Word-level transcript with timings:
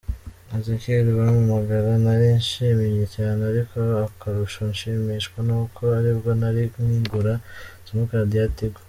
Ezechiel: 0.57 1.05
Bampagara 1.17 1.91
narishimye 2.05 3.05
cyane, 3.15 3.41
ariko 3.51 3.75
akarusho 4.07 4.61
nshimishwa 4.71 5.37
nuko 5.47 5.81
aribwo 5.97 6.29
nari 6.39 6.61
nkigura 6.83 7.33
simukadi 7.85 8.35
ya 8.39 8.47
Tigo. 8.57 8.79